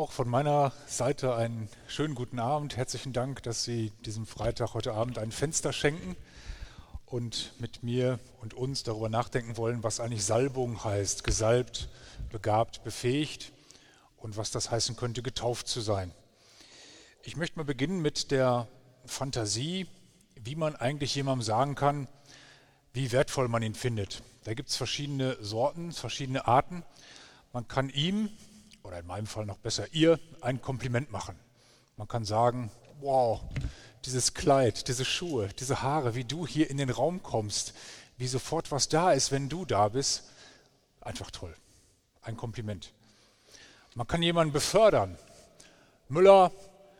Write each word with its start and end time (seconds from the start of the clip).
auch 0.00 0.12
von 0.12 0.30
meiner 0.30 0.72
Seite 0.86 1.34
einen 1.34 1.68
schönen 1.86 2.14
guten 2.14 2.38
Abend. 2.38 2.74
Herzlichen 2.74 3.12
Dank, 3.12 3.42
dass 3.42 3.64
Sie 3.64 3.92
diesem 4.06 4.24
Freitag 4.24 4.72
heute 4.72 4.94
Abend 4.94 5.18
ein 5.18 5.30
Fenster 5.30 5.74
schenken 5.74 6.16
und 7.04 7.52
mit 7.58 7.82
mir 7.82 8.18
und 8.40 8.54
uns 8.54 8.82
darüber 8.82 9.10
nachdenken 9.10 9.58
wollen, 9.58 9.82
was 9.82 10.00
eigentlich 10.00 10.24
Salbung 10.24 10.82
heißt. 10.82 11.22
Gesalbt, 11.22 11.90
begabt, 12.32 12.82
befähigt 12.82 13.52
und 14.16 14.38
was 14.38 14.50
das 14.50 14.70
heißen 14.70 14.96
könnte, 14.96 15.20
getauft 15.20 15.68
zu 15.68 15.82
sein. 15.82 16.14
Ich 17.22 17.36
möchte 17.36 17.58
mal 17.58 17.66
beginnen 17.66 18.00
mit 18.00 18.30
der 18.30 18.68
Fantasie, 19.04 19.86
wie 20.34 20.56
man 20.56 20.76
eigentlich 20.76 21.14
jemandem 21.14 21.42
sagen 21.42 21.74
kann, 21.74 22.08
wie 22.94 23.12
wertvoll 23.12 23.48
man 23.48 23.62
ihn 23.62 23.74
findet. 23.74 24.22
Da 24.44 24.54
gibt 24.54 24.70
es 24.70 24.76
verschiedene 24.76 25.36
Sorten, 25.42 25.92
verschiedene 25.92 26.48
Arten. 26.48 26.84
Man 27.52 27.68
kann 27.68 27.90
ihm, 27.90 28.30
oder 28.82 28.98
in 28.98 29.06
meinem 29.06 29.26
Fall 29.26 29.46
noch 29.46 29.58
besser 29.58 29.86
ihr, 29.92 30.18
ein 30.40 30.60
Kompliment 30.60 31.10
machen. 31.10 31.38
Man 31.96 32.08
kann 32.08 32.24
sagen, 32.24 32.70
wow, 33.00 33.40
dieses 34.04 34.34
Kleid, 34.34 34.88
diese 34.88 35.04
Schuhe, 35.04 35.48
diese 35.58 35.82
Haare, 35.82 36.14
wie 36.14 36.24
du 36.24 36.46
hier 36.46 36.70
in 36.70 36.78
den 36.78 36.90
Raum 36.90 37.22
kommst, 37.22 37.74
wie 38.16 38.26
sofort 38.26 38.70
was 38.70 38.88
da 38.88 39.12
ist, 39.12 39.32
wenn 39.32 39.48
du 39.48 39.64
da 39.64 39.88
bist, 39.88 40.24
einfach 41.00 41.30
toll. 41.30 41.54
Ein 42.22 42.36
Kompliment. 42.36 42.92
Man 43.94 44.06
kann 44.06 44.22
jemanden 44.22 44.52
befördern. 44.52 45.18
Müller, 46.08 46.52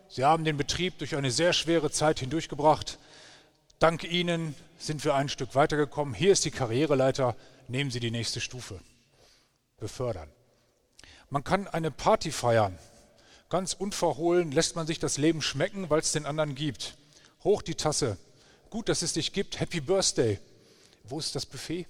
Sie 0.09 0.25
haben 0.25 0.45
den 0.45 0.57
Betrieb 0.57 0.99
durch 0.99 1.15
eine 1.15 1.31
sehr 1.31 1.53
schwere 1.53 1.91
Zeit 1.91 2.19
hindurchgebracht. 2.19 2.99
Dank 3.79 4.03
Ihnen 4.03 4.57
sind 4.79 5.05
wir 5.05 5.15
ein 5.15 5.29
Stück 5.29 5.55
weitergekommen. 5.55 6.15
Hier 6.15 6.33
ist 6.33 6.45
die 6.45 6.51
Karriereleiter. 6.51 7.37
Nehmen 7.69 7.93
Sie 7.93 8.01
die 8.01 8.11
nächste 8.11 8.41
Stufe. 8.41 8.81
Befördern. 9.79 10.29
Man 11.31 11.45
kann 11.45 11.69
eine 11.69 11.93
Party 11.93 12.33
feiern. 12.33 12.77
Ganz 13.49 13.73
unverhohlen 13.73 14.51
lässt 14.51 14.75
man 14.75 14.87
sich 14.87 14.99
das 14.99 15.17
Leben 15.17 15.43
schmecken, 15.43 15.89
weil 15.89 16.01
es 16.01 16.13
den 16.13 16.27
anderen 16.27 16.57
gibt. 16.57 16.97
Hoch 17.45 17.63
die 17.63 17.77
Tasse. 17.77 18.19
Gut, 18.69 18.89
dass 18.89 19.03
es 19.03 19.13
dich 19.13 19.33
gibt. 19.33 19.61
Happy 19.61 19.81
Birthday. 19.81 20.41
Wo 21.05 21.19
ist 21.21 21.35
das 21.37 21.47
Buffet? 21.47 21.87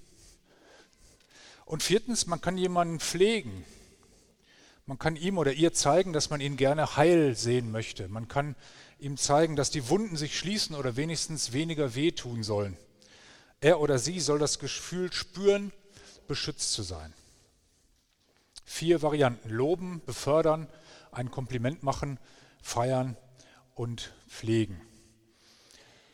Und 1.65 1.81
viertens, 1.81 2.27
man 2.27 2.39
kann 2.39 2.57
jemanden 2.57 2.99
pflegen. 2.99 3.65
Man 4.85 4.99
kann 4.99 5.15
ihm 5.15 5.37
oder 5.37 5.53
ihr 5.53 5.73
zeigen, 5.73 6.13
dass 6.13 6.29
man 6.29 6.41
ihn 6.41 6.57
gerne 6.57 6.95
heil 6.95 7.35
sehen 7.35 7.71
möchte. 7.71 8.07
Man 8.09 8.27
kann 8.27 8.55
ihm 8.99 9.17
zeigen, 9.17 9.55
dass 9.55 9.71
die 9.71 9.89
Wunden 9.89 10.17
sich 10.17 10.37
schließen 10.37 10.75
oder 10.75 10.95
wenigstens 10.97 11.51
weniger 11.51 11.95
wehtun 11.95 12.43
sollen. 12.43 12.77
Er 13.59 13.79
oder 13.79 13.97
sie 13.97 14.19
soll 14.19 14.37
das 14.37 14.59
Gefühl 14.59 15.11
spüren, 15.13 15.71
beschützt 16.27 16.73
zu 16.73 16.83
sein. 16.83 17.13
Vier 18.73 19.01
Varianten. 19.01 19.49
Loben, 19.49 20.01
befördern, 20.05 20.65
ein 21.11 21.29
Kompliment 21.29 21.83
machen, 21.83 22.17
feiern 22.63 23.17
und 23.75 24.13
pflegen. 24.29 24.79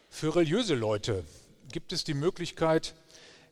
Für 0.10 0.36
religiöse 0.36 0.74
Leute 0.74 1.24
gibt 1.72 1.94
es 1.94 2.04
die 2.04 2.16
Möglichkeit, 2.16 2.96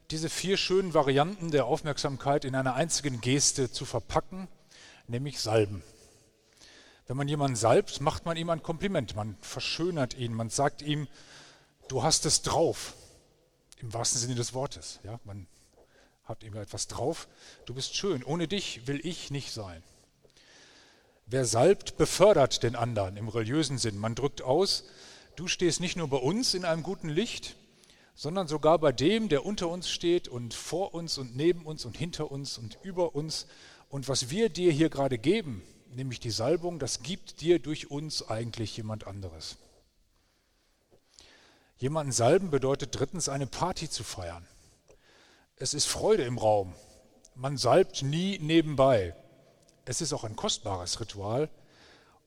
diese 0.10 0.28
vier 0.28 0.58
schönen 0.58 0.96
Varianten 0.96 1.52
der 1.52 1.68
Aufmerksamkeit 1.68 2.46
in 2.46 2.56
einer 2.56 2.74
einzigen 2.74 3.22
Geste 3.22 3.72
zu 3.72 3.86
verpacken, 3.86 4.48
nämlich 5.08 5.40
salben. 5.40 5.84
Wenn 7.06 7.16
man 7.16 7.28
jemanden 7.28 7.56
salbt, 7.56 8.02
macht 8.02 8.26
man 8.26 8.38
ihm 8.38 8.50
ein 8.50 8.64
Kompliment, 8.64 9.16
man 9.16 9.38
verschönert 9.40 10.16
ihn, 10.16 10.34
man 10.34 10.50
sagt 10.50 10.82
ihm, 10.82 11.08
du 11.90 12.02
hast 12.02 12.26
es 12.26 12.42
drauf, 12.42 12.96
im 13.78 13.94
wahrsten 13.94 14.20
Sinne 14.20 14.34
des 14.34 14.56
Wortes. 14.56 15.00
Ja, 15.04 15.20
man 15.26 15.46
hat 16.26 16.44
ihm 16.44 16.56
etwas 16.56 16.88
drauf. 16.88 17.28
Du 17.66 17.74
bist 17.74 17.96
schön. 17.96 18.24
Ohne 18.24 18.48
dich 18.48 18.88
will 18.88 19.00
ich 19.04 19.32
nicht 19.32 19.52
sein. 19.52 19.82
Wer 21.28 21.46
salbt, 21.46 21.98
befördert 21.98 22.62
den 22.62 22.76
anderen 22.76 23.18
im 23.18 23.30
religiösen 23.30 23.78
Sinn. 23.78 23.98
Man 23.98 24.16
drückt 24.16 24.42
aus, 24.42 24.84
du 25.36 25.48
stehst 25.48 25.80
nicht 25.80 25.96
nur 25.96 26.08
bei 26.08 26.18
uns 26.18 26.54
in 26.54 26.66
einem 26.66 26.84
guten 26.84 27.10
Licht, 27.10 27.56
sondern 28.14 28.48
sogar 28.48 28.80
bei 28.80 28.92
dem, 28.92 29.28
der 29.28 29.46
unter 29.46 29.68
uns 29.68 29.90
steht 29.90 30.28
und 30.28 30.54
vor 30.54 30.94
uns 30.94 31.18
und 31.18 31.36
neben 31.36 31.66
uns 31.66 31.86
und 31.86 31.98
hinter 31.98 32.32
uns 32.32 32.58
und 32.58 32.78
über 32.84 33.16
uns. 33.16 33.48
Und 33.90 34.08
was 34.08 34.30
wir 34.30 34.50
dir 34.50 34.72
hier 34.72 34.90
gerade 34.90 35.18
geben, 35.18 35.64
nämlich 35.96 36.20
die 36.20 36.32
Salbung, 36.32 36.80
das 36.80 37.02
gibt 37.02 37.42
dir 37.42 37.60
durch 37.60 37.90
uns 37.90 38.28
eigentlich 38.28 38.78
jemand 38.78 39.08
anderes. 39.08 39.58
Jemanden 41.78 42.14
salben 42.14 42.52
bedeutet 42.52 42.98
drittens 42.98 43.28
eine 43.30 43.48
Party 43.48 43.90
zu 43.90 44.04
feiern. 44.04 44.48
Es 45.58 45.74
ist 45.74 45.86
Freude 45.86 46.24
im 46.24 46.38
Raum. 46.38 46.76
Man 47.34 47.56
salbt 47.56 48.04
nie 48.04 48.40
nebenbei. 48.40 49.16
Es 49.86 50.02
ist 50.02 50.12
auch 50.12 50.26
ein 50.26 50.36
kostbares 50.36 51.00
Ritual. 51.00 51.50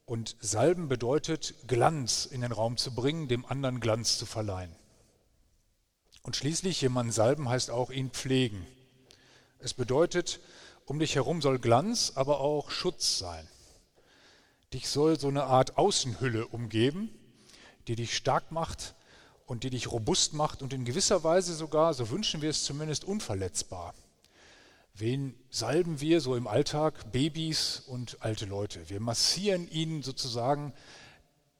Und 0.07 0.37
salben 0.41 0.89
bedeutet, 0.89 1.55
Glanz 1.67 2.25
in 2.25 2.41
den 2.41 2.53
Raum 2.53 2.79
zu 2.79 2.95
bringen, 2.95 3.29
dem 3.29 3.45
anderen 3.45 3.81
Glanz 3.81 4.17
zu 4.17 4.25
verleihen. 4.25 4.75
Und 6.23 6.37
schließlich, 6.37 6.81
jemanden 6.81 7.13
salben 7.13 7.51
heißt 7.51 7.71
auch 7.71 7.91
ihn 7.91 8.11
pflegen. 8.11 8.67
Es 9.59 9.75
bedeutet, 9.75 10.41
um 10.87 10.99
dich 10.99 11.15
herum 11.15 11.43
soll 11.43 11.59
Glanz, 11.59 12.13
aber 12.15 12.41
auch 12.41 12.71
Schutz 12.71 13.19
sein. 13.19 13.47
Dich 14.73 14.89
soll 14.89 15.21
so 15.21 15.29
eine 15.29 15.45
Art 15.45 15.77
Außenhülle 15.77 16.47
umgeben, 16.47 17.11
die 17.89 17.97
dich 17.97 18.17
stark 18.17 18.53
macht 18.53 18.95
und 19.49 19.65
die 19.65 19.71
dich 19.71 19.91
robust 19.91 20.35
macht 20.35 20.61
und 20.61 20.75
in 20.75 20.85
gewisser 20.85 21.25
Weise 21.25 21.55
sogar, 21.55 21.95
so 21.95 22.11
wünschen 22.11 22.43
wir 22.43 22.51
es 22.51 22.65
zumindest, 22.65 23.05
unverletzbar. 23.05 23.95
Wen 24.95 25.35
salben 25.49 26.03
wir 26.03 26.21
so 26.21 26.37
im 26.37 26.47
Alltag? 26.47 27.13
Babys 27.13 27.81
und 27.87 28.19
alte 28.21 28.45
Leute. 28.45 28.91
Wir 28.91 29.01
massieren 29.01 29.67
ihnen 29.71 30.03
sozusagen 30.03 30.75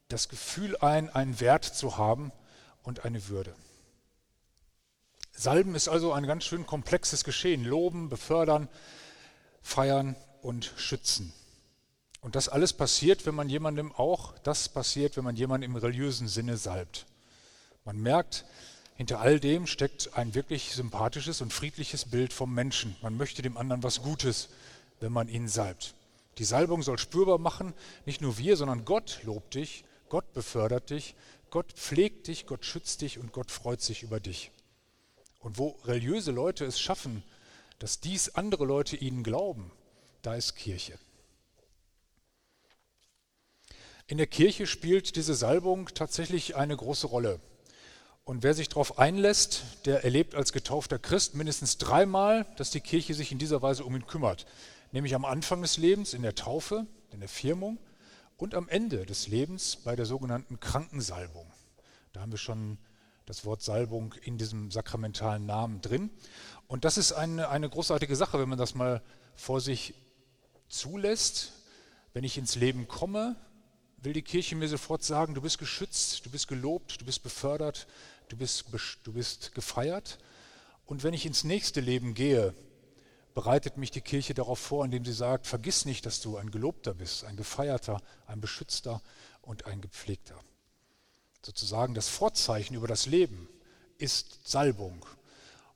das 0.09 0.29
Gefühl 0.29 0.77
ein, 0.77 1.09
einen 1.09 1.41
Wert 1.41 1.65
zu 1.65 1.97
haben 1.97 2.31
und 2.83 3.07
eine 3.07 3.29
Würde. 3.29 3.55
Salben 5.33 5.75
ist 5.75 5.89
also 5.89 6.13
ein 6.13 6.27
ganz 6.27 6.45
schön 6.45 6.67
komplexes 6.67 7.25
Geschehen. 7.25 7.65
Loben, 7.65 8.11
befördern, 8.11 8.69
feiern 9.63 10.15
und 10.43 10.75
schützen. 10.77 11.33
Und 12.21 12.37
das 12.37 12.51
alles 12.51 12.75
passiert, 12.75 13.25
wenn 13.25 13.35
man 13.35 13.49
jemandem 13.49 13.93
auch, 13.93 14.37
das 14.41 14.69
passiert, 14.69 15.17
wenn 15.17 15.25
man 15.25 15.37
jemanden 15.37 15.65
im 15.65 15.77
religiösen 15.77 16.29
Sinne 16.29 16.59
salbt. 16.59 17.07
Man 17.89 18.03
merkt, 18.03 18.45
hinter 18.97 19.21
all 19.21 19.41
dem 19.41 19.67
steckt 19.67 20.13
ein 20.13 20.35
wirklich 20.35 20.75
sympathisches 20.75 21.41
und 21.41 21.55
friedliches 21.55 22.05
Bild 22.05 22.35
vom 22.35 22.53
Menschen. 22.53 22.95
Man 23.01 23.17
möchte 23.17 23.41
dem 23.41 23.57
anderen 23.57 23.83
was 23.83 24.03
Gutes, 24.03 24.51
wenn 25.01 25.11
man 25.11 25.27
ihn 25.27 25.49
salbt. 25.49 25.95
Die 26.37 26.45
Salbung 26.45 26.83
soll 26.83 26.99
spürbar 26.99 27.39
machen, 27.39 27.73
nicht 28.05 28.21
nur 28.21 28.37
wir, 28.37 28.59
sondern 28.59 28.85
Gott 28.85 29.21
lobt 29.23 29.55
dich, 29.55 29.87
Gott 30.11 30.31
befördert 30.35 30.91
dich, 30.91 31.15
Gott 31.49 31.73
pflegt 31.73 32.27
dich, 32.27 32.45
Gott 32.45 32.67
schützt 32.67 33.01
dich 33.01 33.19
und 33.19 33.33
Gott 33.33 33.51
freut 33.51 33.81
sich 33.81 34.03
über 34.03 34.21
dich. 34.21 34.51
Und 35.39 35.57
wo 35.57 35.79
religiöse 35.87 36.31
Leute 36.31 36.67
es 36.67 36.79
schaffen, 36.79 37.23
dass 37.79 38.01
dies 38.01 38.35
andere 38.35 38.67
Leute 38.67 38.97
ihnen 38.97 39.23
glauben, 39.23 39.73
da 40.21 40.35
ist 40.35 40.57
Kirche. 40.57 40.99
In 44.07 44.19
der 44.19 44.27
Kirche 44.27 44.67
spielt 44.67 45.17
diese 45.17 45.35
Salbung 45.35 45.89
tatsächlich 45.95 46.55
eine 46.55 46.77
große 46.77 47.07
Rolle. 47.07 47.41
Und 48.29 48.43
wer 48.43 48.53
sich 48.53 48.69
darauf 48.69 48.99
einlässt, 48.99 49.63
der 49.87 50.05
erlebt 50.05 50.35
als 50.35 50.53
getaufter 50.53 50.99
Christ 50.99 51.35
mindestens 51.35 51.79
dreimal, 51.79 52.45
dass 52.59 52.69
die 52.69 52.83
Kirche 52.83 53.15
sich 53.15 53.33
in 53.33 53.39
dieser 53.39 53.63
Weise 53.63 53.85
um 53.87 53.97
ihn 53.97 54.07
kümmert. 54.07 54.45
Nämlich 54.93 55.15
am 55.15 55.25
Anfang 55.25 55.63
des 55.63 55.79
Lebens 55.79 56.13
in 56.13 56.21
der 56.21 56.35
Taufe, 56.35 56.85
in 57.11 57.21
der 57.21 57.31
Firmung 57.31 57.79
und 58.37 58.55
am 58.55 58.69
Ende 58.69 59.07
des 59.07 59.29
Lebens 59.29 59.77
bei 59.77 59.97
der 59.97 60.05
sogenannten 60.05 60.61
Krankensalbung. 60.61 61.51
Da 62.13 62.21
haben 62.21 62.31
wir 62.31 62.37
schon 62.37 62.77
das 63.25 63.47
Wort 63.47 63.63
Salbung 63.63 64.15
in 64.23 64.37
diesem 64.37 64.71
sakramentalen 64.71 65.47
Namen 65.47 65.81
drin. 65.81 66.11
Und 66.67 66.85
das 66.85 66.99
ist 66.99 67.13
eine, 67.13 67.49
eine 67.49 67.71
großartige 67.71 68.15
Sache, 68.15 68.39
wenn 68.39 68.51
man 68.51 68.59
das 68.59 68.75
mal 68.75 69.01
vor 69.37 69.63
sich 69.63 69.95
zulässt. 70.69 71.53
Wenn 72.13 72.25
ich 72.25 72.37
ins 72.37 72.57
Leben 72.57 72.89
komme, 72.89 73.37
will 74.03 74.13
die 74.13 74.23
Kirche 74.23 74.55
mir 74.55 74.69
sofort 74.69 75.03
sagen, 75.03 75.35
du 75.35 75.41
bist 75.41 75.59
geschützt, 75.59 76.25
du 76.25 76.31
bist 76.31 76.47
gelobt, 76.47 77.01
du 77.01 77.05
bist 77.05 77.23
befördert, 77.23 77.87
du 78.29 78.37
bist, 78.37 78.67
du 79.05 79.13
bist 79.13 79.55
gefeiert. 79.55 80.19
Und 80.87 81.03
wenn 81.03 81.15
ich 81.15 81.27
ins 81.27 81.45
nächste 81.45 81.81
Leben 81.81 82.15
gehe, 82.15 82.55
bereitet 83.35 83.77
mich 83.77 83.91
die 83.91 84.01
Kirche 84.01 84.35
darauf 84.35 84.59
vor, 84.59 84.85
indem 84.85 85.05
sie 85.05 85.13
sagt, 85.13 85.47
vergiss 85.47 85.85
nicht, 85.85 86.07
dass 86.07 86.21
du 86.21 86.37
ein 86.37 86.51
Gelobter 86.51 86.95
bist, 86.95 87.25
ein 87.25 87.37
Gefeierter, 87.37 88.01
ein 88.27 88.41
Beschützter 88.41 89.03
und 89.43 89.67
ein 89.67 89.81
Gepflegter. 89.81 90.39
Sozusagen 91.43 91.95
das 91.95 92.09
Vorzeichen 92.09 92.75
über 92.75 92.89
das 92.89 93.07
Leben 93.07 93.49
ist 93.99 94.41
Salbung. 94.45 95.07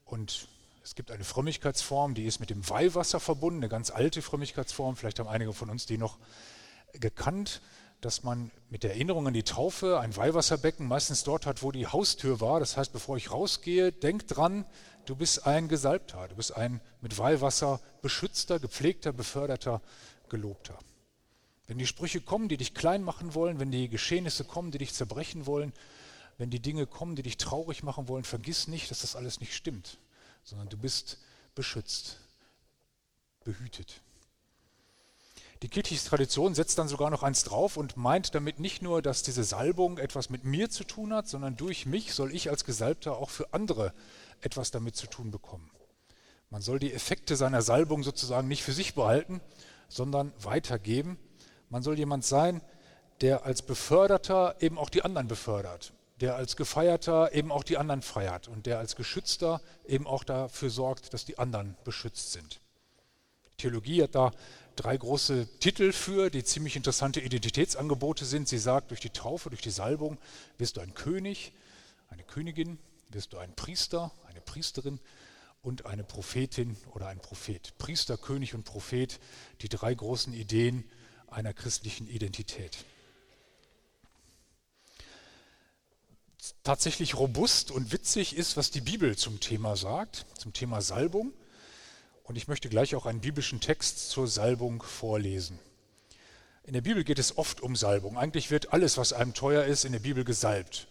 Und 0.05 0.49
es 0.83 0.95
gibt 0.95 1.11
eine 1.11 1.25
Frömmigkeitsform, 1.25 2.15
die 2.15 2.25
ist 2.25 2.41
mit 2.41 2.51
dem 2.51 2.69
Weihwasser 2.69 3.21
verbunden, 3.21 3.61
eine 3.61 3.69
ganz 3.69 3.91
alte 3.91 4.23
Frömmigkeitsform, 4.23 4.97
vielleicht 4.97 5.21
haben 5.21 5.29
einige 5.29 5.53
von 5.53 5.71
uns 5.71 5.87
die 5.87 5.99
noch 5.99 6.19
gekannt 6.95 7.61
dass 8.03 8.25
man 8.25 8.51
mit 8.69 8.83
der 8.83 8.91
Erinnerung 8.91 9.29
an 9.29 9.33
die 9.33 9.45
Taufe 9.45 10.01
ein 10.01 10.15
Weihwasserbecken 10.17 10.87
meistens 10.87 11.23
dort 11.23 11.47
hat, 11.47 11.63
wo 11.63 11.71
die 11.71 11.87
Haustür 11.87 12.41
war. 12.41 12.59
Das 12.59 12.77
heißt, 12.77 12.93
bevor 12.93 13.17
ich 13.17 13.31
rausgehe, 13.31 13.93
denk 13.93 14.27
dran, 14.27 14.67
du 15.07 15.15
bist 15.15 15.47
ein 15.47 15.69
Gesalbter, 15.69 16.27
du 16.27 16.35
bist 16.35 16.55
ein 16.57 16.81
mit 17.01 17.17
Weihwasser 17.17 17.81
beschützter, 18.03 18.59
gepflegter, 18.59 19.13
beförderter, 19.13 19.81
gelobter. 20.29 20.77
Wenn 21.69 21.79
die 21.79 21.87
Sprüche 21.87 22.21
kommen, 22.21 22.49
die 22.49 22.57
dich 22.57 22.75
klein 22.75 23.05
machen 23.05 23.37
wollen, 23.37 23.61
wenn 23.61 23.71
die 23.71 23.89
Geschehnisse 23.89 24.43
kommen, 24.43 24.73
die 24.73 24.79
dich 24.79 24.93
zerbrechen 24.93 25.47
wollen, 25.47 25.73
wenn 26.39 26.51
die 26.51 26.61
Dinge 26.61 26.89
kommen, 26.89 27.15
die 27.15 27.23
dich 27.23 27.37
traurig 27.37 27.85
machen 27.85 28.09
wollen, 28.09 28.25
vergiss 28.25 28.67
nicht, 28.67 28.91
dass 28.91 29.03
das 29.03 29.15
alles 29.15 29.39
nicht 29.39 29.55
stimmt, 29.55 29.99
sondern 30.43 30.69
du 30.69 30.77
bist 30.77 31.19
beschützt, 31.55 32.19
behütet. 33.45 34.01
Die 35.63 35.69
kirchliche 35.69 36.05
Tradition 36.05 36.57
setzt 36.57 36.79
dann 36.79 36.89
sogar 36.89 37.09
noch 37.11 37.23
eins 37.23 37.45
drauf 37.45 37.77
und 37.77 37.97
meint 37.97 38.35
damit 38.35 38.59
nicht 38.59 38.83
nur, 38.83 39.01
dass 39.01 39.23
diese 39.23 39.45
Salbung 39.45 39.99
etwas 39.99 40.29
mit 40.29 40.43
mir 40.43 40.71
zu 40.71 40.83
tun 40.83 41.15
hat, 41.15 41.29
sondern 41.29 41.57
durch 41.57 41.87
mich 41.87 42.15
soll 42.15 42.35
ich 42.35 42.51
als 42.51 42.65
Gesalbter 42.65 43.17
auch 43.17 43.31
für 43.31 43.55
andere 43.55 43.93
etwas 44.41 44.73
damit 44.73 44.97
zu 44.97 45.07
tun 45.07 45.31
bekommen. 45.31 45.71
Man 46.51 46.63
soll 46.63 46.81
die 46.81 46.93
Effekte 46.93 47.37
seiner 47.37 47.63
Salbung 47.63 48.03
sozusagen 48.03 48.49
nicht 48.49 48.65
für 48.65 48.73
sich 48.73 48.95
behalten, 48.95 49.41
sondern 49.89 50.33
weitergeben. 50.43 51.17
Man 51.71 51.85
soll 51.85 51.97
jemand 51.97 52.25
sein, 52.25 52.61
der 53.21 53.45
als 53.45 53.63
Beförderter 53.63 54.57
eben 54.59 54.79
auch 54.79 54.91
die 54.91 55.05
anderen 55.05 55.29
befördert, 55.29 55.93
der 56.21 56.35
als 56.35 56.57
Gefeierter 56.57 57.35
eben 57.35 57.53
auch 57.53 57.63
die 57.63 57.79
anderen 57.79 58.03
feiert 58.03 58.49
und 58.49 58.67
der 58.67 58.81
als 58.81 58.97
Geschützter 58.97 59.61
eben 59.87 60.09
auch 60.09 60.25
dafür 60.25 60.71
sorgt, 60.71 61.15
dass 61.15 61.25
die 61.25 61.39
anderen 61.39 61.77
beschützt 61.85 62.33
sind. 62.33 62.61
Theologie 63.59 64.03
hat 64.03 64.17
da 64.17 64.33
drei 64.77 64.97
große 64.97 65.49
Titel 65.61 65.93
für, 65.93 66.31
die 66.31 66.45
ziemlich 66.45 66.77
interessante 66.77 67.21
Identitätsangebote 67.21 68.25
sind. 68.25 68.49
Sie 68.49 68.59
sagt, 68.59 68.91
durch 68.91 69.01
die 69.01 69.11
Taufe, 69.11 69.51
durch 69.51 69.63
die 69.63 69.71
Salbung 69.71 70.19
wirst 70.59 70.77
du 70.77 70.81
ein 70.81 70.95
König, 70.95 71.53
eine 72.09 72.23
Königin, 72.23 72.79
wirst 73.11 73.33
du 73.33 73.39
ein 73.39 73.55
Priester, 73.55 74.13
eine 74.29 74.41
Priesterin 74.41 75.01
und 75.63 75.87
eine 75.87 76.05
Prophetin 76.05 76.77
oder 76.95 77.09
ein 77.09 77.21
Prophet. 77.21 77.77
Priester, 77.79 78.17
König 78.19 78.55
und 78.55 78.65
Prophet, 78.65 79.21
die 79.61 79.69
drei 79.69 79.95
großen 79.95 80.33
Ideen 80.33 80.85
einer 81.29 81.55
christlichen 81.55 82.09
Identität. 82.09 82.85
Tatsächlich 86.65 87.17
robust 87.17 87.71
und 87.71 87.93
witzig 87.93 88.37
ist, 88.37 88.57
was 88.57 88.71
die 88.71 88.81
Bibel 88.81 89.17
zum 89.17 89.39
Thema 89.39 89.77
sagt, 89.77 90.27
zum 90.37 90.53
Thema 90.53 90.81
Salbung. 90.83 91.33
Und 92.33 92.37
ich 92.37 92.49
möchte 92.49 92.71
gleich 92.71 92.95
auch 92.95 93.05
einen 93.05 93.21
biblischen 93.21 93.61
Text 93.61 94.09
zur 94.09 94.27
Salbung 94.27 94.81
vorlesen. 94.81 95.59
In 96.63 96.73
der 96.73 96.81
Bibel 96.81 97.05
geht 97.05 97.19
es 97.19 97.37
oft 97.37 97.61
um 97.61 97.77
Salbung. 97.77 98.17
Eigentlich 98.17 98.51
wird 98.51 98.73
alles, 98.73 98.97
was 98.97 99.13
einem 99.13 99.35
teuer 99.35 99.65
ist, 99.65 99.85
in 99.85 99.93
der 99.93 99.99
Bibel 99.99 100.25
gesalbt. 100.25 100.89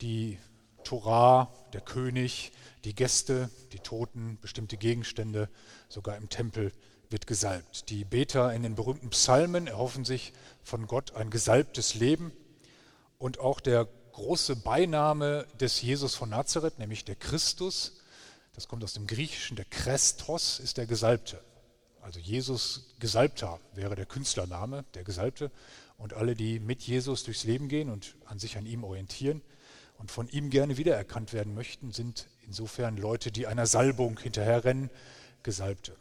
Die 0.00 0.38
Torah, 0.82 1.52
der 1.74 1.82
König, 1.82 2.52
die 2.84 2.94
Gäste, 2.94 3.50
die 3.74 3.80
Toten, 3.80 4.38
bestimmte 4.40 4.78
Gegenstände, 4.78 5.50
sogar 5.90 6.16
im 6.16 6.30
Tempel 6.30 6.72
wird 7.10 7.26
gesalbt. 7.26 7.90
Die 7.90 8.06
Beter 8.06 8.54
in 8.54 8.62
den 8.62 8.76
berühmten 8.76 9.10
Psalmen 9.10 9.66
erhoffen 9.66 10.06
sich 10.06 10.32
von 10.62 10.86
Gott 10.86 11.16
ein 11.16 11.28
gesalbtes 11.28 11.96
Leben. 11.96 12.32
Und 13.18 13.40
auch 13.40 13.60
der 13.60 13.86
große 14.12 14.56
Beiname 14.56 15.46
des 15.60 15.82
Jesus 15.82 16.14
von 16.14 16.30
Nazareth, 16.30 16.78
nämlich 16.78 17.04
der 17.04 17.16
Christus, 17.16 17.99
das 18.54 18.68
kommt 18.68 18.84
aus 18.84 18.94
dem 18.94 19.06
Griechischen, 19.06 19.56
der 19.56 19.64
Christos 19.64 20.58
ist 20.60 20.76
der 20.76 20.86
Gesalbte. 20.86 21.42
Also 22.02 22.18
Jesus 22.18 22.94
Gesalbter 22.98 23.60
wäre 23.74 23.94
der 23.94 24.06
Künstlername, 24.06 24.84
der 24.94 25.04
Gesalbte. 25.04 25.50
Und 25.98 26.14
alle, 26.14 26.34
die 26.34 26.60
mit 26.60 26.82
Jesus 26.82 27.24
durchs 27.24 27.44
Leben 27.44 27.68
gehen 27.68 27.90
und 27.90 28.16
an 28.24 28.38
sich 28.38 28.56
an 28.56 28.64
ihm 28.64 28.84
orientieren 28.84 29.42
und 29.98 30.10
von 30.10 30.28
ihm 30.28 30.48
gerne 30.48 30.78
wiedererkannt 30.78 31.34
werden 31.34 31.54
möchten, 31.54 31.92
sind 31.92 32.28
insofern 32.46 32.96
Leute, 32.96 33.30
die 33.30 33.46
einer 33.46 33.66
Salbung 33.66 34.18
hinterherrennen, 34.18 34.90
Gesalbte. 35.42 35.94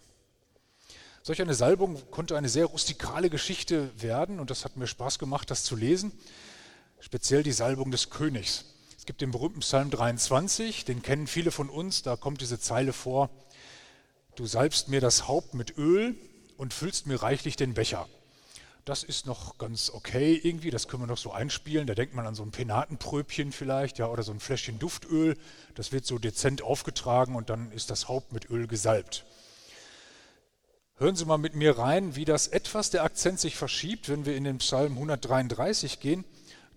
Solch 1.21 1.41
eine 1.41 1.53
Salbung 1.53 2.01
konnte 2.11 2.37
eine 2.37 2.49
sehr 2.49 2.65
rustikale 2.65 3.29
Geschichte 3.29 3.91
werden 4.01 4.39
und 4.39 4.49
das 4.49 4.63
hat 4.63 4.77
mir 4.77 4.87
Spaß 4.87 5.19
gemacht, 5.19 5.51
das 5.51 5.63
zu 5.63 5.75
lesen. 5.75 6.13
Speziell 7.01 7.43
die 7.43 7.51
Salbung 7.51 7.91
des 7.91 8.09
Königs 8.09 8.65
gibt 9.05 9.21
den 9.21 9.31
berühmten 9.31 9.61
Psalm 9.61 9.89
23, 9.89 10.85
den 10.85 11.01
kennen 11.01 11.27
viele 11.27 11.51
von 11.51 11.69
uns, 11.69 12.01
da 12.01 12.15
kommt 12.15 12.41
diese 12.41 12.59
Zeile 12.59 12.93
vor, 12.93 13.29
du 14.35 14.45
salbst 14.45 14.89
mir 14.89 15.01
das 15.01 15.27
Haupt 15.27 15.53
mit 15.53 15.77
Öl 15.77 16.15
und 16.57 16.73
füllst 16.73 17.07
mir 17.07 17.21
reichlich 17.21 17.55
den 17.55 17.73
Becher. 17.73 18.07
Das 18.85 19.03
ist 19.03 19.25
noch 19.25 19.57
ganz 19.57 19.91
okay 19.91 20.39
irgendwie, 20.41 20.71
das 20.71 20.87
können 20.87 21.03
wir 21.03 21.07
noch 21.07 21.17
so 21.17 21.31
einspielen. 21.31 21.85
Da 21.85 21.93
denkt 21.93 22.15
man 22.15 22.25
an 22.25 22.33
so 22.33 22.41
ein 22.41 22.49
Penatenpröbchen 22.49 23.51
vielleicht, 23.51 23.99
ja, 23.99 24.07
oder 24.07 24.23
so 24.23 24.31
ein 24.31 24.39
Fläschchen 24.39 24.79
Duftöl. 24.79 25.37
Das 25.75 25.91
wird 25.91 26.07
so 26.07 26.17
dezent 26.17 26.63
aufgetragen 26.63 27.35
und 27.35 27.51
dann 27.51 27.71
ist 27.71 27.91
das 27.91 28.07
Haupt 28.07 28.33
mit 28.33 28.49
Öl 28.49 28.65
gesalbt. 28.65 29.25
Hören 30.97 31.15
Sie 31.15 31.25
mal 31.25 31.37
mit 31.37 31.55
mir 31.55 31.77
rein, 31.77 32.15
wie 32.15 32.25
das 32.25 32.47
etwas 32.47 32.89
der 32.89 33.03
Akzent 33.03 33.39
sich 33.39 33.55
verschiebt, 33.55 34.09
wenn 34.09 34.25
wir 34.25 34.35
in 34.35 34.43
den 34.43 34.57
Psalm 34.57 34.93
133 34.93 35.99
gehen. 35.99 36.25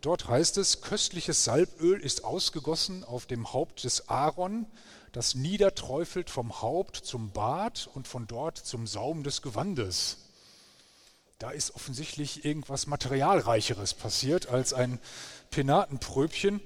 Dort 0.03 0.27
heißt 0.27 0.59
es, 0.59 0.81
köstliches 0.81 1.45
Salböl 1.45 2.01
ist 2.01 2.25
ausgegossen 2.25 3.05
auf 3.05 3.27
dem 3.27 3.53
Haupt 3.53 3.85
des 3.85 4.09
Aaron, 4.09 4.67
das 5.13 5.37
niederträufelt 5.37 6.29
vom 6.29 6.61
Haupt 6.61 6.97
zum 6.97 7.31
Bart 7.31 7.89
und 7.95 8.09
von 8.09 8.27
dort 8.27 8.59
zum 8.59 8.89
Saum 8.89 9.23
des 9.23 9.43
Gewandes. 9.43 10.17
Da 11.39 11.51
ist 11.51 11.77
offensichtlich 11.77 12.45
irgendwas 12.45 12.89
Materialreicheres 12.89 13.95
passiert 13.95 14.49
als 14.49 14.75
ein 14.75 14.99
Penatenpröbchen. 15.51 16.61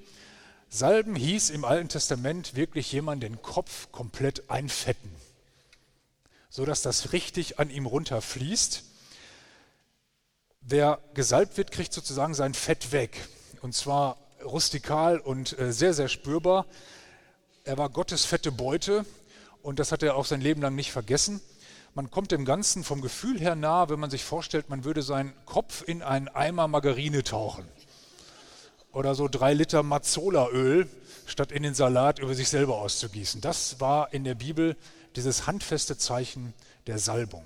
Salben 0.69 1.15
hieß 1.15 1.51
im 1.51 1.63
Alten 1.63 1.89
Testament 1.89 2.55
wirklich 2.55 2.91
jemand 2.91 3.21
den 3.21 3.43
Kopf 3.43 3.91
komplett 3.91 4.49
einfetten, 4.49 5.11
sodass 6.49 6.81
das 6.81 7.13
richtig 7.13 7.59
an 7.59 7.69
ihm 7.69 7.85
runterfließt. 7.85 8.83
Wer 10.61 10.99
gesalbt 11.13 11.57
wird, 11.57 11.71
kriegt 11.71 11.93
sozusagen 11.93 12.33
sein 12.33 12.53
Fett 12.53 12.91
weg. 12.91 13.27
Und 13.61 13.73
zwar 13.73 14.17
rustikal 14.43 15.19
und 15.19 15.57
äh, 15.59 15.71
sehr, 15.71 15.93
sehr 15.93 16.07
spürbar. 16.07 16.65
Er 17.63 17.77
war 17.77 17.89
Gottes 17.89 18.25
fette 18.25 18.51
Beute 18.51 19.05
und 19.61 19.79
das 19.79 19.91
hat 19.91 20.03
er 20.03 20.15
auch 20.15 20.25
sein 20.25 20.41
Leben 20.41 20.61
lang 20.61 20.75
nicht 20.75 20.91
vergessen. 20.91 21.41
Man 21.93 22.11
kommt 22.11 22.31
dem 22.31 22.45
Ganzen 22.45 22.83
vom 22.83 23.01
Gefühl 23.01 23.39
her 23.39 23.55
nah, 23.55 23.89
wenn 23.89 23.99
man 23.99 24.09
sich 24.09 24.23
vorstellt, 24.23 24.69
man 24.69 24.83
würde 24.83 25.01
seinen 25.01 25.33
Kopf 25.45 25.83
in 25.85 26.01
einen 26.01 26.27
Eimer 26.27 26.67
Margarine 26.67 27.23
tauchen. 27.23 27.67
Oder 28.93 29.15
so 29.15 29.27
drei 29.27 29.53
Liter 29.53 29.83
Mazzolaöl, 29.83 30.87
statt 31.25 31.51
in 31.51 31.63
den 31.63 31.73
Salat 31.73 32.19
über 32.19 32.35
sich 32.35 32.49
selber 32.49 32.77
auszugießen. 32.77 33.41
Das 33.41 33.79
war 33.79 34.13
in 34.13 34.23
der 34.23 34.35
Bibel 34.35 34.77
dieses 35.15 35.47
handfeste 35.47 35.97
Zeichen 35.97 36.53
der 36.85 36.99
Salbung. 36.99 37.43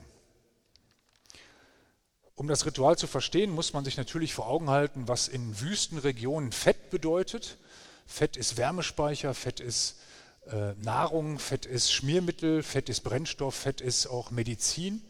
Um 2.41 2.47
das 2.47 2.65
Ritual 2.65 2.97
zu 2.97 3.05
verstehen, 3.05 3.51
muss 3.51 3.73
man 3.73 3.85
sich 3.85 3.97
natürlich 3.97 4.33
vor 4.33 4.47
Augen 4.47 4.71
halten, 4.71 5.07
was 5.07 5.27
in 5.27 5.61
Wüstenregionen 5.61 6.51
Fett 6.51 6.89
bedeutet. 6.89 7.59
Fett 8.07 8.35
ist 8.35 8.57
Wärmespeicher, 8.57 9.35
Fett 9.35 9.59
ist 9.59 9.99
äh, 10.47 10.73
Nahrung, 10.81 11.37
Fett 11.37 11.67
ist 11.67 11.93
Schmiermittel, 11.93 12.63
Fett 12.63 12.89
ist 12.89 13.01
Brennstoff, 13.01 13.53
Fett 13.53 13.79
ist 13.79 14.07
auch 14.07 14.31
Medizin. 14.31 15.03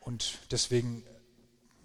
Und 0.00 0.38
deswegen 0.50 1.04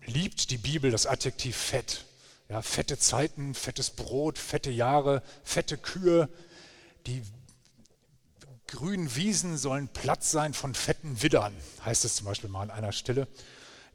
liebt 0.05 0.49
die 0.49 0.57
Bibel 0.57 0.91
das 0.91 1.07
Adjektiv 1.07 1.57
Fett. 1.57 2.05
Ja, 2.47 2.61
fette 2.61 2.97
Zeiten, 2.97 3.55
fettes 3.55 3.89
Brot, 3.89 4.37
fette 4.37 4.71
Jahre, 4.71 5.23
fette 5.43 5.77
Kühe. 5.77 6.29
Die 7.05 7.21
grünen 8.67 9.13
Wiesen 9.13 9.57
sollen 9.57 9.89
Platz 9.89 10.31
sein 10.31 10.53
von 10.53 10.73
fetten 10.73 11.21
Widdern, 11.21 11.53
heißt 11.83 12.05
es 12.05 12.15
zum 12.15 12.27
Beispiel 12.27 12.49
mal 12.49 12.61
an 12.61 12.71
einer 12.71 12.93
Stelle. 12.93 13.27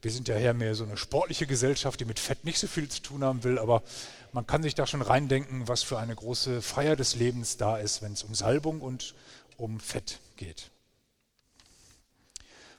Wir 0.04 0.12
sind 0.12 0.28
ja 0.28 0.36
eher 0.36 0.52
mehr 0.52 0.74
so 0.74 0.84
eine 0.84 0.98
sportliche 0.98 1.46
Gesellschaft, 1.46 1.98
die 1.98 2.04
mit 2.04 2.18
Fett 2.18 2.44
nicht 2.44 2.58
so 2.58 2.66
viel 2.66 2.90
zu 2.90 3.00
tun 3.00 3.24
haben 3.24 3.42
will, 3.42 3.58
aber 3.58 3.82
man 4.32 4.46
kann 4.46 4.62
sich 4.62 4.74
da 4.74 4.86
schon 4.86 5.00
reindenken, 5.00 5.66
was 5.66 5.82
für 5.82 5.98
eine 5.98 6.14
große 6.14 6.60
Feier 6.60 6.94
des 6.94 7.14
Lebens 7.14 7.56
da 7.56 7.78
ist, 7.78 8.02
wenn 8.02 8.12
es 8.12 8.22
um 8.22 8.34
Salbung 8.34 8.82
und 8.82 9.14
um 9.56 9.80
Fett 9.80 10.20
geht. 10.36 10.70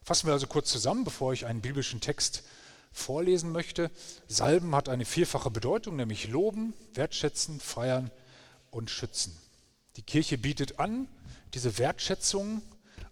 Fassen 0.04 0.28
wir 0.28 0.34
also 0.34 0.46
kurz 0.46 0.70
zusammen, 0.70 1.04
bevor 1.04 1.34
ich 1.34 1.48
einen 1.48 1.62
biblischen 1.62 2.00
Text 2.00 2.44
vorlesen 2.92 3.52
möchte. 3.52 3.90
Salben 4.28 4.76
hat 4.76 4.88
eine 4.88 5.06
vierfache 5.06 5.50
Bedeutung, 5.50 5.96
nämlich 5.96 6.28
loben, 6.28 6.76
wertschätzen, 6.94 7.60
feiern 7.60 8.12
und 8.70 8.92
schützen. 8.92 9.36
Die 9.96 10.04
Kirche 10.04 10.38
bietet 10.38 10.80
an, 10.80 11.08
diese 11.56 11.80
Wertschätzung 11.80 12.62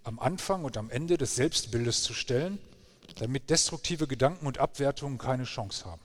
am 0.03 0.19
Anfang 0.19 0.65
und 0.65 0.77
am 0.77 0.91
Ende 0.91 1.17
des 1.17 1.35
Selbstbildes 1.35 2.03
zu 2.03 2.13
stellen 2.13 2.59
damit 3.15 3.49
destruktive 3.49 4.07
Gedanken 4.07 4.45
und 4.45 4.57
Abwertungen 4.57 5.17
keine 5.17 5.43
Chance 5.43 5.85
haben. 5.85 6.01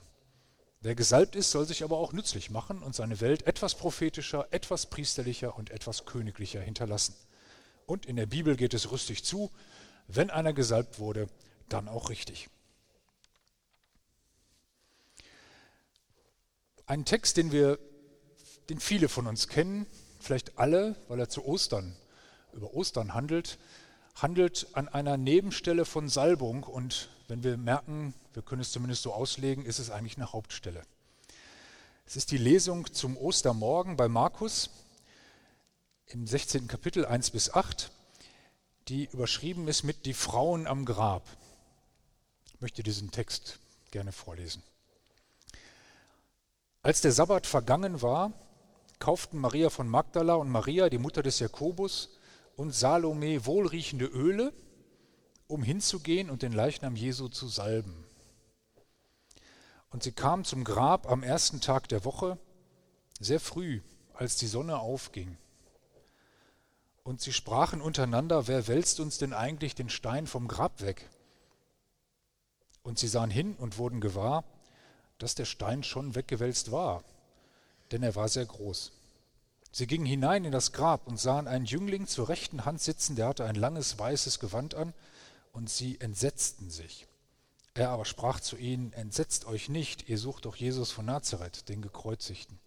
Wer 0.81 0.95
gesalbt 0.95 1.35
ist, 1.35 1.51
soll 1.51 1.65
sich 1.65 1.83
aber 1.83 1.97
auch 1.97 2.13
nützlich 2.13 2.49
machen 2.49 2.81
und 2.81 2.95
seine 2.95 3.19
Welt 3.19 3.45
etwas 3.45 3.75
prophetischer, 3.75 4.47
etwas 4.51 4.85
priesterlicher 4.85 5.57
und 5.57 5.71
etwas 5.71 6.05
königlicher 6.05 6.61
hinterlassen. 6.61 7.15
Und 7.85 8.05
in 8.05 8.15
der 8.15 8.27
Bibel 8.27 8.55
geht 8.55 8.73
es 8.73 8.91
rüstig 8.91 9.25
zu, 9.25 9.51
wenn 10.07 10.29
einer 10.29 10.53
gesalbt 10.53 10.99
wurde, 10.99 11.27
dann 11.67 11.87
auch 11.87 12.09
richtig. 12.09 12.49
Ein 16.85 17.03
Text, 17.05 17.37
den 17.37 17.51
wir, 17.51 17.77
den 18.69 18.79
viele 18.79 19.09
von 19.09 19.27
uns 19.27 19.47
kennen, 19.47 19.85
vielleicht 20.19 20.57
alle, 20.57 20.95
weil 21.07 21.19
er 21.19 21.29
zu 21.29 21.45
Ostern, 21.45 21.95
über 22.53 22.73
Ostern 22.73 23.13
handelt, 23.13 23.59
handelt 24.15 24.67
an 24.73 24.87
einer 24.87 25.17
Nebenstelle 25.17 25.85
von 25.85 26.09
Salbung 26.09 26.63
und 26.63 27.09
wenn 27.27 27.43
wir 27.43 27.57
merken, 27.57 28.13
wir 28.33 28.41
können 28.41 28.61
es 28.61 28.71
zumindest 28.71 29.03
so 29.03 29.13
auslegen, 29.13 29.65
ist 29.65 29.79
es 29.79 29.89
eigentlich 29.89 30.17
eine 30.17 30.31
Hauptstelle. 30.33 30.81
Es 32.05 32.15
ist 32.15 32.31
die 32.31 32.37
Lesung 32.37 32.91
zum 32.91 33.15
Ostermorgen 33.17 33.95
bei 33.95 34.07
Markus 34.07 34.71
im 36.07 36.25
16. 36.25 36.67
Kapitel 36.67 37.05
1 37.05 37.29
bis 37.29 37.53
8, 37.53 37.91
die 38.87 39.05
überschrieben 39.11 39.67
ist 39.67 39.83
mit 39.83 40.05
Die 40.07 40.15
Frauen 40.15 40.65
am 40.65 40.85
Grab. 40.85 41.27
Ich 42.47 42.59
möchte 42.61 42.81
diesen 42.81 43.11
Text 43.11 43.59
gerne 43.91 44.11
vorlesen. 44.11 44.63
Als 46.81 47.01
der 47.01 47.11
Sabbat 47.11 47.45
vergangen 47.45 48.01
war, 48.01 48.33
kauften 48.97 49.37
Maria 49.37 49.69
von 49.69 49.87
Magdala 49.87 50.33
und 50.33 50.49
Maria, 50.49 50.89
die 50.89 50.97
Mutter 50.97 51.21
des 51.21 51.39
Jakobus, 51.39 52.09
und 52.59 52.75
Salome 52.75 53.45
wohlriechende 53.45 54.05
Öle, 54.05 54.51
um 55.47 55.63
hinzugehen 55.63 56.29
und 56.29 56.41
den 56.41 56.51
Leichnam 56.51 56.97
Jesu 56.97 57.29
zu 57.29 57.47
salben. 57.47 58.03
Und 59.91 60.03
sie 60.03 60.11
kamen 60.11 60.43
zum 60.43 60.65
Grab 60.65 61.09
am 61.09 61.23
ersten 61.23 61.61
Tag 61.61 61.87
der 61.87 62.03
Woche, 62.03 62.37
sehr 63.17 63.39
früh, 63.39 63.79
als 64.13 64.35
die 64.35 64.47
Sonne 64.47 64.77
aufging. 64.77 65.37
Und 67.03 67.21
sie 67.21 67.31
sprachen 67.31 67.79
untereinander, 67.79 68.49
wer 68.49 68.67
wälzt 68.67 68.99
uns 68.99 69.17
denn 69.17 69.31
eigentlich 69.31 69.73
den 69.73 69.89
Stein 69.89 70.27
vom 70.27 70.49
Grab 70.49 70.81
weg? 70.81 71.09
Und 72.83 72.99
sie 72.99 73.07
sahen 73.07 73.31
hin 73.31 73.55
und 73.55 73.77
wurden 73.77 74.01
gewahr, 74.01 74.43
dass 75.17 75.33
der 75.33 75.45
Stein 75.45 75.81
schon 75.81 76.13
weggewälzt 76.13 76.73
war, 76.73 77.05
denn 77.93 78.03
er 78.03 78.15
war 78.15 78.27
sehr 78.27 78.45
groß. 78.45 78.91
Sie 79.71 79.87
gingen 79.87 80.05
hinein 80.05 80.45
in 80.45 80.51
das 80.51 80.71
Grab 80.71 81.07
und 81.07 81.19
sahen 81.19 81.47
einen 81.47 81.65
Jüngling 81.65 82.07
zur 82.07 82.29
rechten 82.29 82.65
Hand 82.65 82.81
sitzen, 82.81 83.15
der 83.15 83.27
hatte 83.27 83.45
ein 83.45 83.55
langes 83.55 83.99
weißes 83.99 84.39
Gewand 84.39 84.73
an, 84.73 84.93
und 85.51 85.69
sie 85.69 85.99
entsetzten 85.99 86.69
sich. 86.69 87.07
Er 87.73 87.89
aber 87.89 88.05
sprach 88.05 88.39
zu 88.39 88.57
ihnen, 88.57 88.93
entsetzt 88.93 89.45
euch 89.45 89.69
nicht, 89.69 90.09
ihr 90.09 90.17
sucht 90.17 90.45
doch 90.45 90.55
Jesus 90.55 90.91
von 90.91 91.05
Nazareth, 91.05 91.69
den 91.69 91.81
gekreuzigten. 91.81 92.59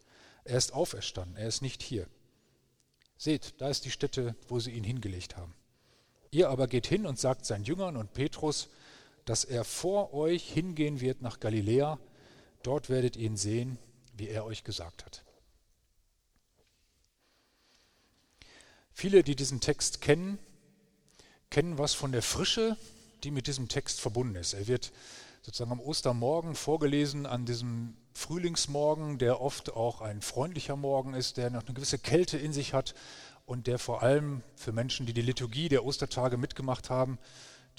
Er 0.45 0.59
ist 0.59 0.73
auferstanden, 0.73 1.37
er 1.37 1.49
ist 1.49 1.63
nicht 1.63 1.83
hier. 1.83 2.07
Seht, 3.19 3.61
da 3.61 3.69
ist 3.69 3.85
die 3.85 3.91
Stätte, 3.91 4.35
wo 4.49 4.59
sie 4.59 4.73
ihn 4.73 4.85
hingelegt 4.85 5.37
haben. 5.37 5.55
Ihr 6.31 6.49
aber 6.49 6.67
geht 6.67 6.87
hin 6.87 7.07
und 7.07 7.19
sagt 7.19 7.45
seinen 7.45 7.65
Jüngern 7.65 7.97
und 7.97 8.15
Petrus, 8.15 8.69
dass 9.25 9.45
er 9.45 9.65
vor 9.65 10.15
euch 10.15 10.51
hingehen 10.51 11.01
wird 11.01 11.21
nach 11.23 11.39
Galiläa, 11.39 11.99
dort 12.63 12.89
werdet 12.89 13.17
ihr 13.17 13.27
ihn 13.27 13.37
sehen, 13.37 13.79
wie 14.17 14.29
er 14.29 14.45
euch 14.45 14.65
gesagt 14.65 15.05
hat. 15.05 15.25
Viele, 19.03 19.25
die 19.25 19.35
diesen 19.35 19.59
Text 19.59 20.01
kennen, 20.01 20.39
kennen 21.51 21.77
was 21.77 21.93
von 21.93 22.13
der 22.13 22.23
Frische, 22.23 22.77
die 23.25 23.33
mit 23.33 23.49
diesem 23.49 23.67
Text 23.67 24.01
verbunden 24.01 24.37
ist. 24.37 24.53
Er 24.53 24.69
wird 24.69 24.93
sozusagen 25.41 25.73
am 25.73 25.81
Ostermorgen 25.81 26.55
vorgelesen, 26.55 27.27
an 27.27 27.45
diesem 27.45 27.97
Frühlingsmorgen, 28.15 29.19
der 29.19 29.41
oft 29.41 29.73
auch 29.73 30.03
ein 30.03 30.23
freundlicher 30.23 30.77
Morgen 30.77 31.15
ist, 31.15 31.37
der 31.37 31.51
noch 31.51 31.65
eine 31.65 31.75
gewisse 31.75 31.99
Kälte 31.99 32.39
in 32.39 32.53
sich 32.53 32.75
hat 32.75 32.95
und 33.45 33.67
der 33.67 33.81
vor 33.81 34.05
allem 34.05 34.45
für 34.55 34.71
Menschen, 34.71 35.05
die 35.05 35.15
die 35.15 35.21
Liturgie 35.21 35.69
der 35.69 35.85
Ostertage 35.85 36.37
mitgemacht 36.37 36.89
haben, 36.89 37.19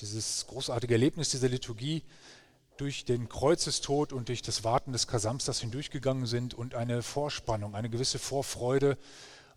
dieses 0.01 0.46
großartige 0.48 0.96
Erlebnis 0.96 1.30
dieser 1.30 1.48
Liturgie 1.48 2.03
durch 2.75 3.06
den 3.06 3.30
Kreuzestod 3.30 4.12
und 4.12 4.27
durch 4.27 4.42
das 4.42 4.65
Warten 4.65 4.92
des 4.92 5.08
Kasamsters 5.08 5.62
hindurchgegangen 5.62 6.25
sind 6.25 6.53
und 6.53 6.75
eine 6.75 7.01
Vorspannung, 7.01 7.75
eine 7.75 7.89
gewisse 7.89 8.20
Vorfreude 8.20 8.98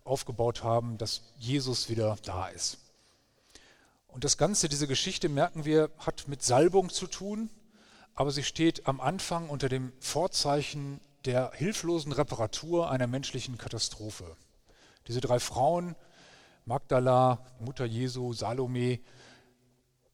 aufgebaut 0.07 0.63
haben, 0.63 0.97
dass 0.97 1.21
Jesus 1.37 1.89
wieder 1.89 2.17
da 2.23 2.47
ist. 2.47 2.79
Und 4.07 4.23
das 4.23 4.37
Ganze, 4.37 4.69
diese 4.69 4.87
Geschichte, 4.87 5.29
merken 5.29 5.65
wir, 5.65 5.91
hat 5.99 6.27
mit 6.27 6.41
Salbung 6.41 6.89
zu 6.89 7.07
tun, 7.07 7.49
aber 8.15 8.31
sie 8.31 8.43
steht 8.43 8.87
am 8.87 8.99
Anfang 8.99 9.49
unter 9.49 9.69
dem 9.69 9.93
Vorzeichen 9.99 10.99
der 11.25 11.51
hilflosen 11.53 12.11
Reparatur 12.11 12.89
einer 12.89 13.05
menschlichen 13.05 13.57
Katastrophe. 13.57 14.35
Diese 15.07 15.21
drei 15.21 15.39
Frauen, 15.39 15.95
Magdala, 16.65 17.45
Mutter 17.59 17.85
Jesu, 17.85 18.33
Salome, 18.33 18.99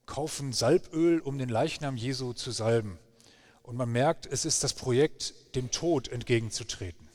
kaufen 0.05 0.53
Salböl, 0.53 1.19
um 1.19 1.37
den 1.37 1.49
Leichnam 1.49 1.95
Jesu 1.95 2.33
zu 2.33 2.51
salben. 2.51 2.99
Und 3.61 3.77
man 3.77 3.91
merkt, 3.91 4.25
es 4.25 4.43
ist 4.43 4.63
das 4.63 4.73
Projekt, 4.73 5.55
dem 5.55 5.71
Tod 5.71 6.09
entgegenzutreten. 6.09 7.07